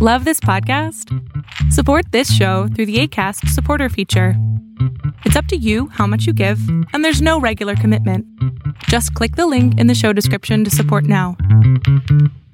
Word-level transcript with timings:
Love 0.00 0.24
this 0.24 0.38
podcast? 0.38 1.12
Support 1.72 2.12
this 2.12 2.32
show 2.32 2.68
through 2.68 2.86
the 2.86 3.00
ACAST 3.00 3.48
supporter 3.48 3.88
feature. 3.88 4.34
It's 5.24 5.34
up 5.34 5.46
to 5.46 5.56
you 5.56 5.88
how 5.88 6.06
much 6.06 6.24
you 6.24 6.32
give, 6.32 6.60
and 6.92 7.04
there's 7.04 7.20
no 7.20 7.40
regular 7.40 7.74
commitment. 7.74 8.24
Just 8.84 9.12
click 9.14 9.34
the 9.34 9.48
link 9.48 9.76
in 9.76 9.88
the 9.88 9.96
show 9.96 10.12
description 10.12 10.62
to 10.62 10.70
support 10.70 11.02
now. 11.02 11.36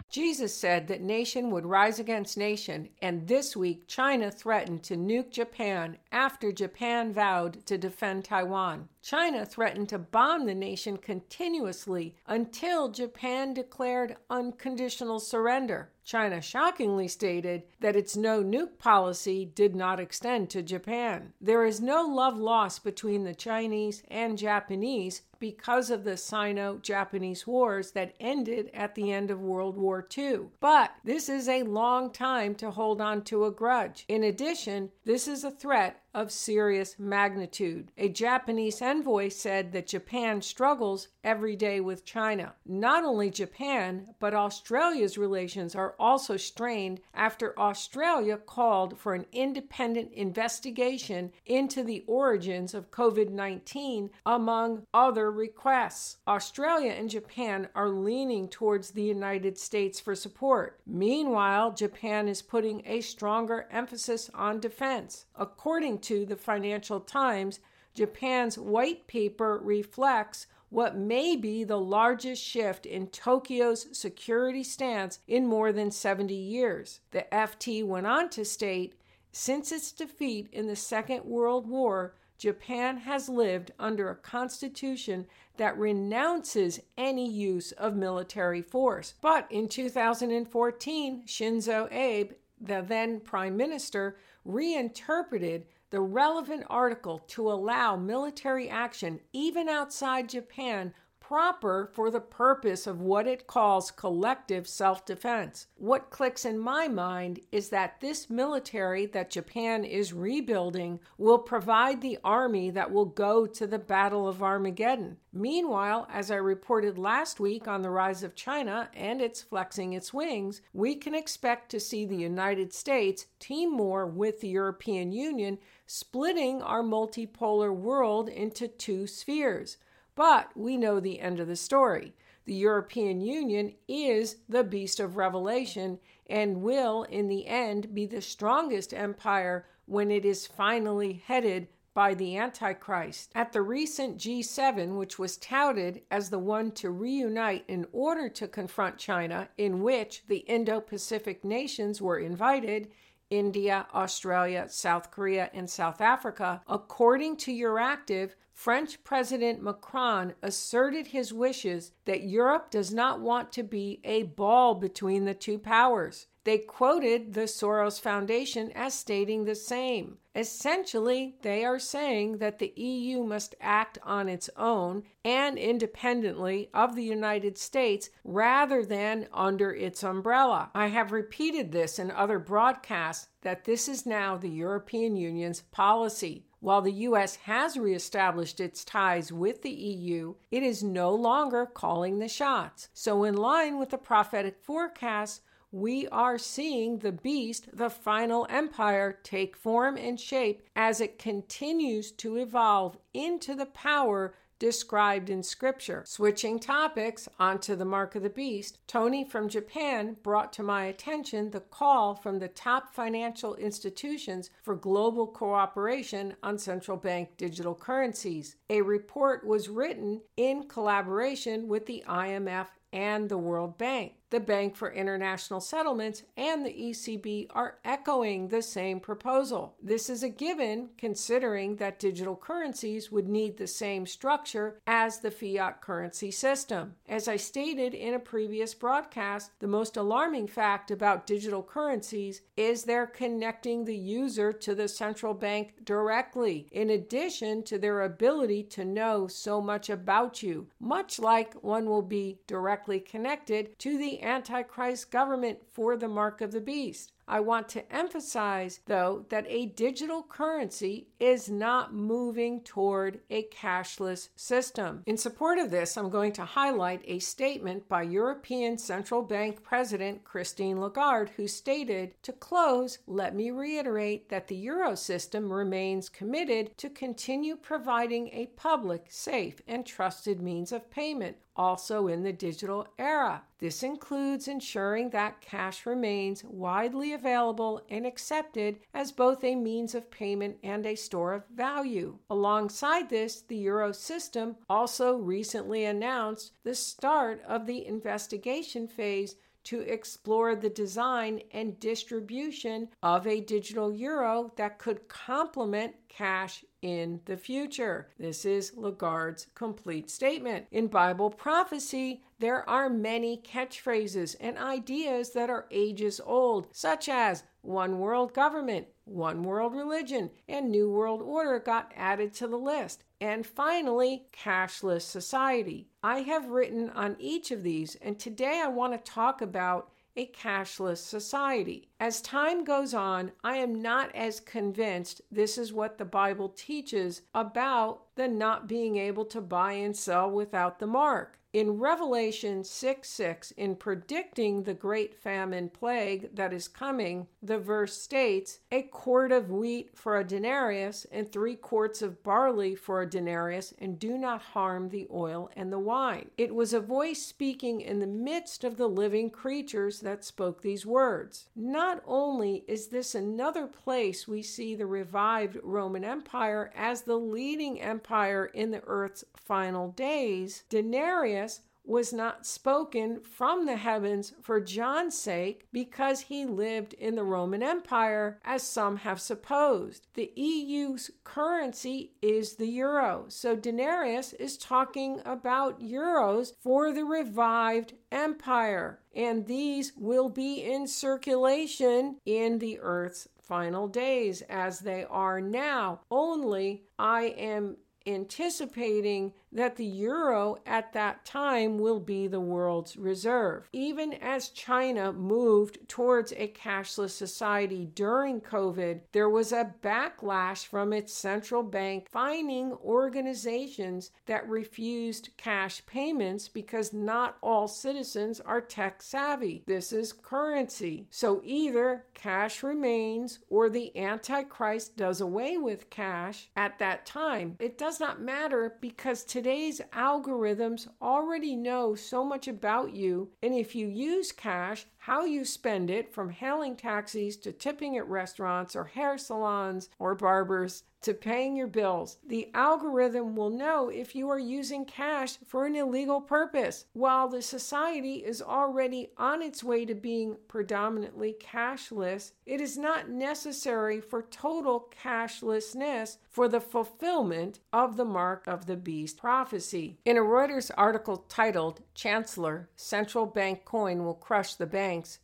Jesus 0.08 0.56
said 0.56 0.88
that 0.88 1.02
nation 1.02 1.50
would 1.50 1.66
rise 1.66 1.98
against 1.98 2.38
nation, 2.38 2.88
and 3.02 3.28
this 3.28 3.54
week 3.54 3.88
China 3.88 4.30
threatened 4.30 4.82
to 4.84 4.96
nuke 4.96 5.30
Japan 5.30 5.98
after 6.12 6.50
Japan 6.50 7.12
vowed 7.12 7.66
to 7.66 7.76
defend 7.76 8.24
Taiwan. 8.24 8.88
China 9.02 9.44
threatened 9.44 9.90
to 9.90 9.98
bomb 9.98 10.46
the 10.46 10.54
nation 10.54 10.96
continuously 10.96 12.14
until 12.26 12.88
Japan 12.88 13.52
declared 13.52 14.16
unconditional 14.30 15.20
surrender. 15.20 15.90
China 16.04 16.40
shockingly 16.40 17.08
stated 17.08 17.62
that 17.80 17.96
its 17.96 18.16
no 18.16 18.42
nuke 18.42 18.78
policy 18.78 19.44
did 19.44 19.74
not 19.74 19.98
extend 19.98 20.50
to 20.50 20.62
Japan. 20.62 21.32
There 21.40 21.64
is 21.64 21.80
no 21.80 22.02
love 22.02 22.36
lost 22.36 22.84
between 22.84 23.24
the 23.24 23.34
Chinese 23.34 24.02
and 24.08 24.36
Japanese 24.36 25.22
because 25.38 25.90
of 25.90 26.04
the 26.04 26.16
Sino 26.16 26.78
Japanese 26.78 27.46
wars 27.46 27.92
that 27.92 28.14
ended 28.20 28.70
at 28.74 28.94
the 28.94 29.12
end 29.12 29.30
of 29.30 29.40
World 29.40 29.76
War 29.76 30.06
II. 30.16 30.48
But 30.60 30.92
this 31.04 31.28
is 31.28 31.48
a 31.48 31.62
long 31.62 32.10
time 32.10 32.54
to 32.56 32.70
hold 32.70 33.00
on 33.00 33.22
to 33.24 33.46
a 33.46 33.50
grudge. 33.50 34.04
In 34.06 34.22
addition, 34.22 34.90
this 35.04 35.26
is 35.26 35.42
a 35.42 35.50
threat 35.50 36.03
of 36.14 36.30
serious 36.30 36.96
magnitude. 36.98 37.90
A 37.98 38.08
Japanese 38.08 38.80
envoy 38.80 39.28
said 39.28 39.72
that 39.72 39.88
Japan 39.88 40.40
struggles 40.40 41.08
every 41.24 41.56
day 41.56 41.80
with 41.80 42.04
China. 42.04 42.54
Not 42.64 43.04
only 43.04 43.30
Japan, 43.30 44.14
but 44.20 44.34
Australia's 44.34 45.18
relations 45.18 45.74
are 45.74 45.94
also 45.98 46.36
strained 46.36 47.00
after 47.12 47.58
Australia 47.58 48.36
called 48.36 48.98
for 48.98 49.14
an 49.14 49.26
independent 49.32 50.12
investigation 50.12 51.32
into 51.46 51.82
the 51.82 52.04
origins 52.06 52.74
of 52.74 52.90
COVID 52.90 53.30
19, 53.30 54.10
among 54.24 54.86
other 54.94 55.30
requests. 55.30 56.18
Australia 56.28 56.92
and 56.92 57.10
Japan 57.10 57.68
are 57.74 57.88
leaning 57.88 58.48
towards 58.48 58.90
the 58.90 59.02
United 59.02 59.58
States 59.58 59.98
for 59.98 60.14
support. 60.14 60.80
Meanwhile, 60.86 61.72
Japan 61.72 62.28
is 62.28 62.42
putting 62.42 62.82
a 62.86 63.00
stronger 63.00 63.66
emphasis 63.70 64.30
on 64.34 64.60
defense. 64.60 65.26
According 65.36 65.98
to 66.04 66.24
the 66.24 66.36
Financial 66.36 67.00
Times, 67.00 67.60
Japan's 67.94 68.58
white 68.58 69.06
paper 69.06 69.60
reflects 69.62 70.46
what 70.70 70.96
may 70.96 71.36
be 71.36 71.62
the 71.62 71.78
largest 71.78 72.42
shift 72.42 72.86
in 72.86 73.06
Tokyo's 73.06 73.96
security 73.96 74.64
stance 74.64 75.20
in 75.28 75.46
more 75.46 75.72
than 75.72 75.90
70 75.90 76.34
years. 76.34 77.00
The 77.12 77.26
FT 77.30 77.86
went 77.86 78.06
on 78.06 78.28
to 78.30 78.44
state 78.44 78.94
since 79.36 79.72
its 79.72 79.90
defeat 79.90 80.48
in 80.52 80.68
the 80.68 80.76
Second 80.76 81.24
World 81.24 81.68
War, 81.68 82.14
Japan 82.38 82.98
has 82.98 83.28
lived 83.28 83.72
under 83.80 84.08
a 84.08 84.14
constitution 84.14 85.26
that 85.56 85.76
renounces 85.76 86.78
any 86.96 87.28
use 87.28 87.72
of 87.72 87.96
military 87.96 88.62
force. 88.62 89.14
But 89.20 89.50
in 89.50 89.66
2014, 89.66 91.24
Shinzo 91.26 91.92
Abe, 91.92 92.32
the 92.60 92.84
then 92.86 93.18
prime 93.18 93.56
minister, 93.56 94.18
reinterpreted 94.44 95.66
the 95.94 96.00
relevant 96.00 96.64
article 96.68 97.20
to 97.20 97.48
allow 97.48 97.94
military 97.94 98.68
action 98.68 99.20
even 99.32 99.68
outside 99.68 100.28
Japan 100.28 100.92
proper 101.28 101.88
for 101.94 102.10
the 102.10 102.20
purpose 102.20 102.86
of 102.86 103.00
what 103.00 103.26
it 103.26 103.46
calls 103.46 103.90
collective 103.90 104.68
self 104.68 105.06
defense. 105.06 105.68
What 105.76 106.10
clicks 106.10 106.44
in 106.44 106.58
my 106.58 106.86
mind 106.86 107.40
is 107.50 107.70
that 107.70 107.98
this 108.00 108.28
military 108.28 109.06
that 109.06 109.30
Japan 109.30 109.84
is 109.84 110.12
rebuilding 110.12 111.00
will 111.16 111.38
provide 111.38 112.02
the 112.02 112.18
army 112.22 112.68
that 112.70 112.90
will 112.90 113.06
go 113.06 113.46
to 113.46 113.66
the 113.66 113.78
Battle 113.78 114.28
of 114.28 114.42
Armageddon. 114.42 115.16
Meanwhile, 115.32 116.06
as 116.12 116.30
I 116.30 116.36
reported 116.36 116.98
last 116.98 117.40
week 117.40 117.66
on 117.66 117.80
the 117.80 117.90
rise 117.90 118.22
of 118.22 118.34
China 118.34 118.90
and 118.92 119.22
its 119.22 119.40
flexing 119.40 119.94
its 119.94 120.12
wings, 120.12 120.60
we 120.74 120.94
can 120.94 121.14
expect 121.14 121.70
to 121.70 121.80
see 121.80 122.04
the 122.04 122.16
United 122.16 122.74
States 122.74 123.26
team 123.38 123.72
more 123.72 124.06
with 124.06 124.42
the 124.42 124.48
European 124.48 125.10
Union, 125.10 125.56
splitting 125.86 126.60
our 126.60 126.82
multipolar 126.82 127.74
world 127.74 128.28
into 128.28 128.68
two 128.68 129.06
spheres. 129.06 129.78
But 130.14 130.56
we 130.56 130.76
know 130.76 131.00
the 131.00 131.20
end 131.20 131.40
of 131.40 131.48
the 131.48 131.56
story. 131.56 132.14
The 132.44 132.54
European 132.54 133.20
Union 133.20 133.74
is 133.88 134.36
the 134.48 134.64
beast 134.64 135.00
of 135.00 135.16
revelation 135.16 135.98
and 136.26 136.62
will, 136.62 137.04
in 137.04 137.28
the 137.28 137.46
end, 137.46 137.94
be 137.94 138.06
the 138.06 138.20
strongest 138.20 138.92
empire 138.92 139.66
when 139.86 140.10
it 140.10 140.24
is 140.24 140.46
finally 140.46 141.22
headed 141.26 141.68
by 141.94 142.12
the 142.12 142.36
Antichrist. 142.36 143.30
At 143.34 143.52
the 143.52 143.62
recent 143.62 144.18
G7, 144.18 144.98
which 144.98 145.18
was 145.18 145.36
touted 145.36 146.02
as 146.10 146.28
the 146.28 146.38
one 146.38 146.72
to 146.72 146.90
reunite 146.90 147.64
in 147.68 147.86
order 147.92 148.28
to 148.30 148.48
confront 148.48 148.98
China, 148.98 149.48
in 149.56 149.82
which 149.82 150.24
the 150.26 150.38
Indo 150.38 150.80
Pacific 150.80 151.44
nations 151.44 152.02
were 152.02 152.18
invited, 152.18 152.90
India, 153.30 153.86
Australia, 153.94 154.66
South 154.68 155.10
Korea, 155.10 155.50
and 155.52 155.68
South 155.68 156.00
Africa, 156.00 156.62
according 156.68 157.36
to 157.38 157.52
Euractiv, 157.52 158.32
French 158.52 159.02
President 159.02 159.60
Macron 159.60 160.34
asserted 160.42 161.08
his 161.08 161.32
wishes 161.32 161.92
that 162.04 162.22
Europe 162.22 162.70
does 162.70 162.94
not 162.94 163.20
want 163.20 163.52
to 163.52 163.62
be 163.62 164.00
a 164.04 164.22
ball 164.22 164.76
between 164.76 165.24
the 165.24 165.34
two 165.34 165.58
powers. 165.58 166.28
They 166.44 166.58
quoted 166.58 167.32
the 167.32 167.48
Soros 167.48 167.98
Foundation 167.98 168.70
as 168.72 168.92
stating 168.92 169.44
the 169.44 169.54
same. 169.54 170.18
Essentially, 170.36 171.36
they 171.40 171.64
are 171.64 171.78
saying 171.78 172.36
that 172.38 172.58
the 172.58 172.72
EU 172.76 173.22
must 173.22 173.54
act 173.62 173.98
on 174.02 174.28
its 174.28 174.50
own 174.56 175.04
and 175.24 175.56
independently 175.56 176.68
of 176.74 176.96
the 176.96 177.04
United 177.04 177.56
States 177.56 178.10
rather 178.24 178.84
than 178.84 179.28
under 179.32 179.72
its 179.72 180.02
umbrella. 180.02 180.70
I 180.74 180.88
have 180.88 181.12
repeated 181.12 181.72
this 181.72 181.98
in 181.98 182.10
other 182.10 182.38
broadcasts 182.38 183.28
that 183.40 183.64
this 183.64 183.88
is 183.88 184.04
now 184.04 184.36
the 184.36 184.50
European 184.50 185.16
Union's 185.16 185.62
policy. 185.62 186.44
While 186.60 186.82
the 186.82 186.92
U.S. 186.92 187.36
has 187.36 187.76
reestablished 187.76 188.58
its 188.58 188.84
ties 188.84 189.32
with 189.32 189.62
the 189.62 189.70
EU, 189.70 190.34
it 190.50 190.62
is 190.62 190.82
no 190.82 191.14
longer 191.14 191.64
calling 191.64 192.18
the 192.18 192.28
shots. 192.28 192.88
So, 192.92 193.24
in 193.24 193.36
line 193.36 193.78
with 193.78 193.90
the 193.90 193.98
prophetic 193.98 194.58
forecast, 194.62 195.42
we 195.74 196.06
are 196.12 196.38
seeing 196.38 196.98
the 196.98 197.10
beast, 197.10 197.66
the 197.72 197.90
final 197.90 198.46
empire, 198.48 199.18
take 199.24 199.56
form 199.56 199.96
and 199.96 200.20
shape 200.20 200.62
as 200.76 201.00
it 201.00 201.18
continues 201.18 202.12
to 202.12 202.36
evolve 202.36 202.96
into 203.12 203.56
the 203.56 203.66
power 203.66 204.32
described 204.60 205.28
in 205.28 205.42
Scripture. 205.42 206.04
Switching 206.06 206.60
topics 206.60 207.28
onto 207.40 207.74
the 207.74 207.84
mark 207.84 208.14
of 208.14 208.22
the 208.22 208.30
beast, 208.30 208.78
Tony 208.86 209.24
from 209.24 209.48
Japan 209.48 210.16
brought 210.22 210.52
to 210.52 210.62
my 210.62 210.84
attention 210.84 211.50
the 211.50 211.58
call 211.58 212.14
from 212.14 212.38
the 212.38 212.46
top 212.46 212.94
financial 212.94 213.56
institutions 213.56 214.50
for 214.62 214.76
global 214.76 215.26
cooperation 215.26 216.34
on 216.44 216.56
central 216.56 216.96
bank 216.96 217.30
digital 217.36 217.74
currencies. 217.74 218.54
A 218.70 218.80
report 218.80 219.44
was 219.44 219.68
written 219.68 220.20
in 220.36 220.68
collaboration 220.68 221.66
with 221.66 221.86
the 221.86 222.04
IMF 222.08 222.68
and 222.92 223.28
the 223.28 223.36
World 223.36 223.76
Bank. 223.76 224.12
The 224.34 224.40
Bank 224.40 224.74
for 224.74 224.90
International 224.90 225.60
Settlements 225.60 226.24
and 226.36 226.66
the 226.66 226.72
ECB 226.72 227.46
are 227.50 227.78
echoing 227.84 228.48
the 228.48 228.62
same 228.62 228.98
proposal. 228.98 229.76
This 229.80 230.10
is 230.10 230.24
a 230.24 230.28
given 230.28 230.88
considering 230.98 231.76
that 231.76 232.00
digital 232.00 232.34
currencies 232.34 233.12
would 233.12 233.28
need 233.28 233.56
the 233.56 233.68
same 233.68 234.06
structure 234.06 234.80
as 234.88 235.20
the 235.20 235.30
fiat 235.30 235.80
currency 235.80 236.32
system. 236.32 236.96
As 237.08 237.28
I 237.28 237.36
stated 237.36 237.94
in 237.94 238.14
a 238.14 238.18
previous 238.18 238.74
broadcast, 238.74 239.52
the 239.60 239.68
most 239.68 239.96
alarming 239.96 240.48
fact 240.48 240.90
about 240.90 241.28
digital 241.28 241.62
currencies 241.62 242.42
is 242.56 242.82
they're 242.82 243.06
connecting 243.06 243.84
the 243.84 243.96
user 243.96 244.52
to 244.52 244.74
the 244.74 244.88
central 244.88 245.34
bank 245.34 245.84
directly, 245.84 246.66
in 246.72 246.90
addition 246.90 247.62
to 247.62 247.78
their 247.78 248.02
ability 248.02 248.64
to 248.64 248.84
know 248.84 249.28
so 249.28 249.60
much 249.60 249.88
about 249.88 250.42
you, 250.42 250.66
much 250.80 251.20
like 251.20 251.54
one 251.62 251.86
will 251.86 252.02
be 252.02 252.40
directly 252.48 252.98
connected 252.98 253.78
to 253.78 253.96
the 253.96 254.23
Antichrist 254.24 255.10
government 255.10 255.58
for 255.72 255.96
the 255.96 256.08
mark 256.08 256.40
of 256.40 256.52
the 256.52 256.60
beast. 256.60 257.12
I 257.26 257.40
want 257.40 257.68
to 257.70 257.94
emphasize, 257.94 258.80
though, 258.86 259.26
that 259.30 259.46
a 259.48 259.66
digital 259.66 260.22
currency 260.22 261.08
is 261.18 261.48
not 261.48 261.94
moving 261.94 262.60
toward 262.62 263.20
a 263.30 263.44
cashless 263.44 264.28
system. 264.36 265.02
In 265.06 265.16
support 265.16 265.58
of 265.58 265.70
this, 265.70 265.96
I'm 265.96 266.10
going 266.10 266.32
to 266.32 266.44
highlight 266.44 267.02
a 267.06 267.18
statement 267.18 267.88
by 267.88 268.02
European 268.02 268.76
Central 268.76 269.22
Bank 269.22 269.62
President 269.62 270.24
Christine 270.24 270.80
Lagarde, 270.80 271.32
who 271.36 271.48
stated 271.48 272.14
To 272.22 272.32
close, 272.32 272.98
let 273.06 273.34
me 273.34 273.50
reiterate 273.50 274.28
that 274.28 274.48
the 274.48 274.56
Euro 274.56 274.94
system 274.94 275.52
remains 275.52 276.08
committed 276.08 276.76
to 276.78 276.90
continue 276.90 277.56
providing 277.56 278.28
a 278.28 278.46
public, 278.56 279.06
safe, 279.08 279.60
and 279.66 279.86
trusted 279.86 280.42
means 280.42 280.72
of 280.72 280.90
payment 280.90 281.36
also 281.56 282.08
in 282.08 282.22
the 282.22 282.32
digital 282.32 282.86
era. 282.98 283.42
This 283.58 283.82
includes 283.82 284.48
ensuring 284.48 285.10
that 285.10 285.40
cash 285.40 285.86
remains 285.86 286.44
widely 286.44 287.13
available 287.14 287.80
and 287.88 288.04
accepted 288.04 288.80
as 288.92 289.12
both 289.12 289.42
a 289.42 289.54
means 289.54 289.94
of 289.94 290.10
payment 290.10 290.58
and 290.62 290.84
a 290.84 290.94
store 290.94 291.32
of 291.32 291.46
value. 291.48 292.18
Alongside 292.28 293.08
this, 293.08 293.40
the 293.40 293.56
Euro 293.56 293.92
system 293.92 294.56
also 294.68 295.16
recently 295.16 295.84
announced 295.84 296.52
the 296.64 296.74
start 296.74 297.42
of 297.46 297.66
the 297.66 297.86
investigation 297.86 298.86
phase 298.86 299.36
to 299.64 299.80
explore 299.80 300.54
the 300.54 300.68
design 300.68 301.40
and 301.52 301.80
distribution 301.80 302.88
of 303.02 303.26
a 303.26 303.40
digital 303.40 303.92
euro 303.92 304.52
that 304.56 304.78
could 304.78 305.08
complement 305.08 305.94
cash 306.08 306.64
in 306.82 307.20
the 307.24 307.36
future. 307.36 308.10
This 308.18 308.44
is 308.44 308.76
Lagarde's 308.76 309.46
complete 309.54 310.10
statement. 310.10 310.66
In 310.70 310.86
Bible 310.86 311.30
prophecy, 311.30 312.22
there 312.38 312.68
are 312.68 312.88
many 312.88 313.36
catchphrases 313.36 314.36
and 314.40 314.58
ideas 314.58 315.30
that 315.30 315.50
are 315.50 315.66
ages 315.70 316.20
old, 316.24 316.68
such 316.72 317.08
as 317.08 317.44
one 317.62 317.98
world 317.98 318.34
government, 318.34 318.86
one 319.04 319.42
world 319.42 319.74
religion, 319.74 320.30
and 320.48 320.70
New 320.70 320.90
World 320.90 321.22
Order 321.22 321.58
got 321.58 321.92
added 321.96 322.34
to 322.34 322.48
the 322.48 322.58
list. 322.58 323.04
And 323.20 323.46
finally, 323.46 324.26
cashless 324.32 325.02
society. 325.02 325.88
I 326.02 326.20
have 326.20 326.48
written 326.48 326.90
on 326.90 327.16
each 327.18 327.50
of 327.50 327.62
these, 327.62 327.94
and 327.96 328.18
today 328.18 328.60
I 328.62 328.68
want 328.68 328.92
to 328.92 329.12
talk 329.12 329.40
about 329.40 329.90
a 330.16 330.26
cashless 330.26 330.98
society. 330.98 331.88
As 331.98 332.20
time 332.20 332.64
goes 332.64 332.94
on, 332.94 333.32
I 333.42 333.56
am 333.56 333.80
not 333.80 334.14
as 334.14 334.40
convinced 334.40 335.20
this 335.30 335.58
is 335.58 335.72
what 335.72 335.98
the 335.98 336.04
Bible 336.04 336.50
teaches 336.50 337.22
about 337.34 338.14
the 338.14 338.28
not 338.28 338.68
being 338.68 338.96
able 338.96 339.24
to 339.26 339.40
buy 339.40 339.72
and 339.72 339.96
sell 339.96 340.30
without 340.30 340.78
the 340.78 340.86
mark. 340.86 341.40
In 341.54 341.78
Revelation 341.78 342.64
6 342.64 343.08
6, 343.08 343.52
in 343.52 343.76
predicting 343.76 344.64
the 344.64 344.74
great 344.74 345.14
famine 345.14 345.68
plague 345.68 346.34
that 346.34 346.52
is 346.52 346.66
coming, 346.66 347.28
the 347.40 347.58
verse 347.58 347.96
states, 347.96 348.58
A 348.72 348.82
quart 348.82 349.30
of 349.30 349.52
wheat 349.52 349.96
for 349.96 350.18
a 350.18 350.24
denarius, 350.24 351.06
and 351.12 351.30
three 351.30 351.54
quarts 351.54 352.02
of 352.02 352.24
barley 352.24 352.74
for 352.74 353.02
a 353.02 353.08
denarius, 353.08 353.72
and 353.78 354.00
do 354.00 354.18
not 354.18 354.42
harm 354.42 354.88
the 354.88 355.06
oil 355.12 355.48
and 355.54 355.72
the 355.72 355.78
wine. 355.78 356.28
It 356.36 356.52
was 356.56 356.72
a 356.72 356.80
voice 356.80 357.22
speaking 357.22 357.80
in 357.80 358.00
the 358.00 358.08
midst 358.08 358.64
of 358.64 358.76
the 358.76 358.88
living 358.88 359.30
creatures 359.30 360.00
that 360.00 360.24
spoke 360.24 360.60
these 360.60 360.84
words. 360.84 361.50
Not 361.54 362.02
only 362.04 362.64
is 362.66 362.88
this 362.88 363.14
another 363.14 363.68
place 363.68 364.26
we 364.26 364.42
see 364.42 364.74
the 364.74 364.86
revived 364.86 365.58
Roman 365.62 366.02
Empire 366.02 366.72
as 366.74 367.02
the 367.02 367.16
leading 367.16 367.80
empire 367.80 368.46
in 368.46 368.72
the 368.72 368.82
earth's 368.88 369.24
final 369.36 369.92
days, 369.92 370.64
denarius 370.68 371.43
was 371.84 372.12
not 372.12 372.46
spoken 372.46 373.20
from 373.20 373.66
the 373.66 373.76
heavens 373.76 374.32
for 374.40 374.60
John's 374.60 375.16
sake 375.16 375.66
because 375.72 376.22
he 376.22 376.46
lived 376.46 376.94
in 376.94 377.14
the 377.14 377.22
Roman 377.22 377.62
Empire, 377.62 378.40
as 378.44 378.62
some 378.62 378.96
have 378.98 379.20
supposed. 379.20 380.06
The 380.14 380.32
EU's 380.34 381.10
currency 381.24 382.12
is 382.22 382.56
the 382.56 382.66
euro. 382.66 383.26
So 383.28 383.54
denarius 383.54 384.32
is 384.34 384.56
talking 384.56 385.20
about 385.24 385.80
euros 385.80 386.52
for 386.62 386.92
the 386.92 387.04
revived 387.04 387.92
empire. 388.10 389.00
And 389.14 389.46
these 389.46 389.92
will 389.96 390.30
be 390.30 390.62
in 390.62 390.86
circulation 390.86 392.16
in 392.24 392.58
the 392.58 392.78
earth's 392.80 393.28
final 393.42 393.88
days 393.88 394.42
as 394.48 394.80
they 394.80 395.04
are 395.04 395.40
now. 395.40 396.00
Only 396.10 396.84
I 396.98 397.24
am 397.36 397.76
anticipating 398.06 399.32
that 399.54 399.76
the 399.76 399.86
euro 399.86 400.56
at 400.66 400.92
that 400.92 401.24
time 401.24 401.78
will 401.78 402.00
be 402.00 402.26
the 402.26 402.40
world's 402.40 402.96
reserve. 402.96 403.68
Even 403.72 404.12
as 404.14 404.48
China 404.50 405.12
moved 405.12 405.78
towards 405.88 406.32
a 406.32 406.48
cashless 406.48 407.10
society 407.10 407.88
during 407.94 408.40
COVID, 408.40 409.00
there 409.12 409.30
was 409.30 409.52
a 409.52 409.72
backlash 409.82 410.66
from 410.66 410.92
its 410.92 411.12
central 411.12 411.62
bank 411.62 412.08
fining 412.10 412.72
organizations 412.84 414.10
that 414.26 414.48
refused 414.48 415.30
cash 415.36 415.84
payments 415.86 416.48
because 416.48 416.92
not 416.92 417.36
all 417.40 417.68
citizens 417.68 418.40
are 418.40 418.60
tech 418.60 419.00
savvy. 419.02 419.62
This 419.66 419.92
is 419.92 420.12
currency. 420.12 421.06
So 421.10 421.40
either 421.44 422.04
cash 422.14 422.62
remains 422.62 423.38
or 423.48 423.68
the 423.68 423.96
Antichrist 423.96 424.96
does 424.96 425.20
away 425.20 425.56
with 425.56 425.90
cash 425.90 426.50
at 426.56 426.78
that 426.80 427.06
time. 427.06 427.56
It 427.60 427.78
does 427.78 428.00
not 428.00 428.20
matter 428.20 428.74
because 428.80 429.24
today 429.24 429.43
Today's 429.44 429.82
algorithms 429.92 430.88
already 431.02 431.54
know 431.54 431.94
so 431.94 432.24
much 432.24 432.48
about 432.48 432.94
you, 432.94 433.28
and 433.42 433.52
if 433.52 433.74
you 433.74 433.86
use 433.88 434.32
cash, 434.32 434.86
how 435.04 435.22
you 435.26 435.44
spend 435.44 435.90
it 435.90 436.14
from 436.14 436.30
hailing 436.30 436.74
taxis 436.74 437.36
to 437.36 437.52
tipping 437.52 437.94
at 437.98 438.08
restaurants 438.08 438.74
or 438.74 438.84
hair 438.84 439.18
salons 439.18 439.90
or 439.98 440.14
barbers 440.14 440.84
to 441.04 441.12
paying 441.12 441.54
your 441.54 441.66
bills. 441.66 442.16
The 442.26 442.48
algorithm 442.54 443.36
will 443.36 443.50
know 443.50 443.90
if 443.90 444.14
you 444.14 444.30
are 444.30 444.38
using 444.38 444.86
cash 444.86 445.36
for 445.46 445.66
an 445.66 445.76
illegal 445.76 446.22
purpose. 446.22 446.86
While 446.94 447.28
the 447.28 447.42
society 447.42 448.24
is 448.24 448.40
already 448.40 449.10
on 449.18 449.42
its 449.42 449.62
way 449.62 449.84
to 449.84 449.94
being 449.94 450.38
predominantly 450.48 451.36
cashless, 451.38 452.32
it 452.46 452.58
is 452.58 452.78
not 452.78 453.10
necessary 453.10 454.00
for 454.00 454.22
total 454.22 454.90
cashlessness 455.02 456.16
for 456.30 456.48
the 456.48 456.60
fulfillment 456.60 457.60
of 457.70 457.98
the 457.98 458.06
mark 458.06 458.46
of 458.46 458.64
the 458.64 458.76
beast 458.76 459.18
prophecy. 459.18 459.98
In 460.06 460.16
a 460.16 460.22
Reuters 460.22 460.70
article 460.74 461.18
titled 461.28 461.82
Chancellor 461.94 462.70
Central 462.76 463.26
Bank 463.26 463.66
Coin 463.66 464.04
Will 464.04 464.14
Crush 464.14 464.54
the 464.54 464.64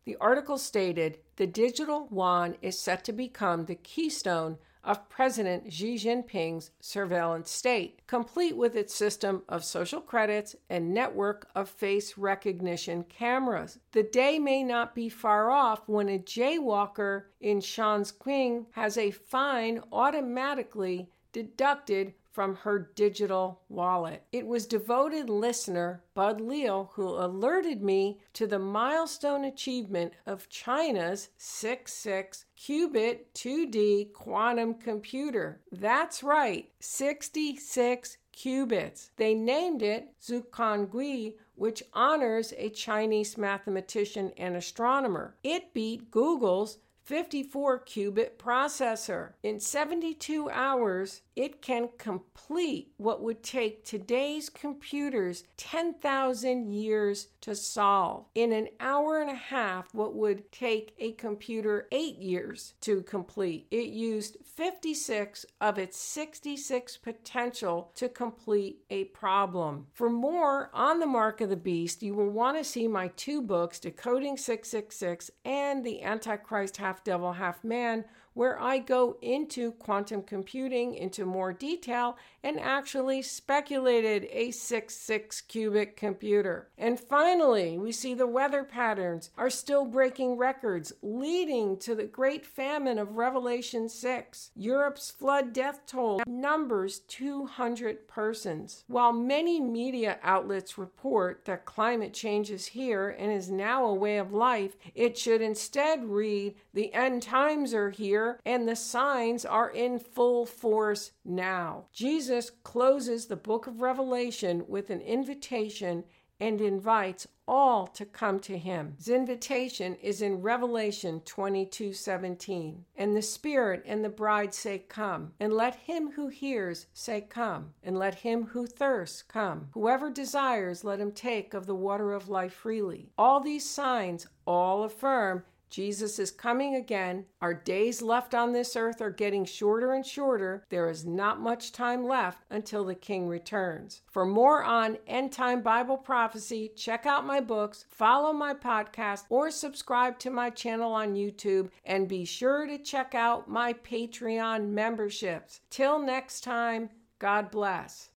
The 0.05 0.17
article 0.20 0.58
stated 0.58 1.19
the 1.37 1.46
digital 1.46 2.08
yuan 2.11 2.56
is 2.62 2.78
set 2.78 3.05
to 3.05 3.12
become 3.12 3.67
the 3.67 3.75
keystone 3.75 4.58
of 4.82 5.08
President 5.08 5.72
Xi 5.72 5.96
Jinping's 5.96 6.70
surveillance 6.81 7.50
state, 7.50 8.00
complete 8.06 8.56
with 8.56 8.75
its 8.75 8.94
system 8.94 9.43
of 9.49 9.64
social 9.64 10.00
credits 10.00 10.56
and 10.70 10.94
network 10.94 11.49
of 11.55 11.69
face 11.69 12.17
recognition 12.17 13.05
cameras. 13.05 13.78
The 13.93 14.02
day 14.02 14.38
may 14.38 14.62
not 14.64 14.94
be 14.94 15.08
far 15.08 15.50
off 15.50 15.82
when 15.87 16.08
a 16.08 16.19
jaywalker 16.19 17.25
in 17.40 17.61
Chongqing 17.61 18.66
has 18.73 18.96
a 18.96 19.11
fine 19.11 19.82
automatically 19.93 21.11
deducted 21.32 22.14
from 22.30 22.54
her 22.56 22.90
digital 22.94 23.60
wallet. 23.68 24.22
It 24.32 24.46
was 24.46 24.66
devoted 24.66 25.28
listener 25.28 26.02
Bud 26.14 26.40
Leal 26.40 26.90
who 26.94 27.08
alerted 27.08 27.82
me 27.82 28.20
to 28.34 28.46
the 28.46 28.58
milestone 28.58 29.44
achievement 29.44 30.12
of 30.26 30.48
China's 30.48 31.30
66 31.36 32.44
qubit 32.56 33.20
2D 33.34 34.12
quantum 34.12 34.75
computer. 34.75 35.60
That's 35.72 36.22
right, 36.22 36.70
66 36.80 38.16
qubits. 38.37 39.10
They 39.16 39.34
named 39.34 39.82
it 39.82 40.14
Zuchongzhi, 40.22 41.34
which 41.56 41.82
honors 41.92 42.54
a 42.56 42.70
Chinese 42.70 43.37
mathematician 43.37 44.32
and 44.37 44.56
astronomer. 44.56 45.37
It 45.42 45.75
beat 45.75 46.10
Google's 46.10 46.78
54 47.11 47.81
qubit 47.87 48.37
processor. 48.37 49.33
In 49.43 49.59
72 49.59 50.49
hours, 50.49 51.23
it 51.35 51.61
can 51.61 51.88
complete 51.99 52.93
what 52.99 53.21
would 53.21 53.43
take 53.43 53.85
today's 53.85 54.49
computers 54.49 55.43
10,000 55.57 56.71
years 56.71 57.26
to 57.40 57.57
solve. 57.57 58.26
In 58.37 58.52
an 58.52 58.69
hour 58.79 59.21
and 59.21 59.29
a 59.29 59.35
half, 59.35 59.93
what 59.93 60.14
would 60.14 60.52
take 60.52 60.95
a 61.00 61.11
computer 61.12 61.88
eight 61.90 62.19
years 62.19 62.75
to 62.83 63.02
complete. 63.02 63.67
It 63.73 63.87
used 63.87 64.37
56 64.45 65.47
of 65.61 65.79
its 65.79 65.99
66 65.99 66.97
potential 66.99 67.90
to 67.97 68.09
complete 68.09 68.85
a 68.88 69.05
problem. 69.07 69.87
For 69.95 70.11
more 70.11 70.71
on 70.73 71.00
the 71.00 71.07
mark 71.07 71.40
of 71.40 71.49
the 71.49 71.57
beast, 71.57 72.05
you 72.05 72.14
will 72.14 72.31
want 72.31 72.57
to 72.57 72.62
see 72.62 72.87
my 72.87 73.09
two 73.17 73.43
books, 73.43 73.81
Decoding 73.81 74.37
666 74.37 75.31
and 75.45 75.85
The 75.85 76.02
Antichrist 76.02 76.76
Half 76.76 77.00
Devil, 77.04 77.35
Half 77.35 77.64
Man 77.64 78.04
where 78.35 78.61
I 78.61 78.78
go 78.78 79.16
into 79.21 79.73
quantum 79.73 80.23
computing 80.23 80.95
into 80.95 81.26
more 81.26 81.52
detail 81.52 82.16
and 82.42 82.59
actually 82.59 83.23
speculated 83.23 84.26
a 84.30 84.50
6 84.50 85.11
qubit 85.49 85.97
computer. 85.97 86.69
And 86.78 86.99
finally, 86.99 87.76
we 87.76 87.92
see 87.92 88.14
the 88.14 88.26
weather 88.26 88.64
patterns 88.64 89.30
are 89.37 89.50
still 89.50 89.85
breaking 89.85 90.38
records, 90.38 90.92
leading 91.02 91.76
to 91.78 91.95
the 91.95 92.04
great 92.04 92.47
famine 92.47 92.99
of 92.99 93.16
Revelation 93.16 93.88
6. 93.88 94.52
Europe's 94.54 95.11
flood 95.11 95.52
death 95.52 95.80
toll 95.87 96.23
numbers 96.26 97.00
200 97.00 98.09
persons. 98.09 98.85
While 98.87 99.12
many 99.12 99.61
media 99.61 100.19
outlets 100.23 100.78
report 100.78 101.45
that 101.45 101.66
climate 101.66 102.14
change 102.14 102.50
is 102.50 102.66
here 102.66 103.11
and 103.11 103.30
is 103.30 103.50
now 103.50 103.85
a 103.85 103.95
way 103.95 104.16
of 104.16 104.33
life, 104.33 104.76
it 104.95 105.19
should 105.19 105.42
instead 105.42 106.04
read 106.07 106.54
the 106.73 106.79
end 106.88 107.22
times 107.22 107.75
are 107.75 107.90
here 107.90 108.40
and 108.44 108.66
the 108.66 108.76
signs 108.76 109.44
are 109.44 109.70
in 109.70 109.99
full 109.99 110.46
force 110.46 111.12
now. 111.25 111.87
Jesus 111.92 112.50
closes 112.50 113.26
the 113.26 113.37
book 113.37 113.66
of 113.66 113.80
Revelation 113.80 114.64
with 114.66 114.90
an 114.90 115.00
invitation 115.00 116.04
and 116.40 116.60
invites 116.60 117.28
all 117.46 117.87
to 117.87 118.06
come 118.06 118.40
to 118.40 118.56
him. 118.56 118.94
His 118.96 119.08
invitation 119.08 119.96
is 119.96 120.22
in 120.22 120.40
Revelation 120.40 121.20
22:17. 121.20 122.84
And 122.96 123.14
the 123.16 123.22
Spirit 123.22 123.82
and 123.84 124.04
the 124.04 124.08
bride 124.08 124.54
say, 124.54 124.78
"Come." 124.78 125.34
And 125.38 125.52
let 125.52 125.75
him 125.75 126.12
who 126.12 126.28
hears 126.28 126.87
say, 126.94 127.20
"Come." 127.20 127.75
And 127.82 127.99
let 127.99 128.14
him 128.14 128.46
who 128.46 128.66
thirsts 128.66 129.22
come. 129.22 129.68
Whoever 129.75 130.10
desires, 130.10 130.84
let 130.84 131.00
him 131.00 131.12
take 131.12 131.52
of 131.52 131.66
the 131.66 131.75
water 131.75 132.12
of 132.12 132.28
life 132.28 132.54
freely. 132.54 133.10
All 133.18 133.40
these 133.40 133.68
signs 133.68 134.26
all 134.46 134.84
affirm 134.84 135.44
Jesus 135.70 136.18
is 136.18 136.30
coming 136.30 136.74
again. 136.74 137.24
Our 137.40 137.54
days 137.54 138.02
left 138.02 138.34
on 138.34 138.52
this 138.52 138.74
earth 138.76 139.00
are 139.00 139.10
getting 139.10 139.44
shorter 139.44 139.92
and 139.92 140.04
shorter. 140.04 140.64
There 140.68 140.90
is 140.90 141.06
not 141.06 141.40
much 141.40 141.72
time 141.72 142.04
left 142.04 142.42
until 142.50 142.84
the 142.84 142.94
King 142.94 143.28
returns. 143.28 144.02
For 144.10 144.26
more 144.26 144.64
on 144.64 144.98
end 145.06 145.32
time 145.32 145.62
Bible 145.62 145.96
prophecy, 145.96 146.72
check 146.76 147.06
out 147.06 147.24
my 147.24 147.40
books, 147.40 147.84
follow 147.88 148.32
my 148.32 148.52
podcast, 148.52 149.24
or 149.28 149.50
subscribe 149.50 150.18
to 150.18 150.30
my 150.30 150.50
channel 150.50 150.92
on 150.92 151.14
YouTube. 151.14 151.70
And 151.84 152.08
be 152.08 152.24
sure 152.24 152.66
to 152.66 152.76
check 152.76 153.14
out 153.14 153.48
my 153.48 153.72
Patreon 153.72 154.70
memberships. 154.70 155.60
Till 155.70 156.00
next 156.00 156.42
time, 156.42 156.90
God 157.20 157.50
bless. 157.50 158.10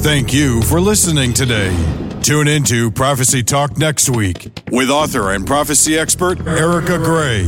Thank 0.00 0.32
you 0.32 0.62
for 0.62 0.80
listening 0.80 1.34
today. 1.34 2.09
Tune 2.22 2.48
into 2.48 2.90
Prophecy 2.90 3.42
Talk 3.42 3.78
next 3.78 4.10
week 4.10 4.50
with 4.70 4.90
author 4.90 5.32
and 5.32 5.46
prophecy 5.46 5.98
expert 5.98 6.46
Erica 6.46 6.98
Gray. 6.98 7.46